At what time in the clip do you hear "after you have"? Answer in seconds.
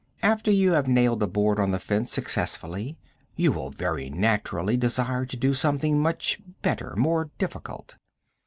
0.23-0.87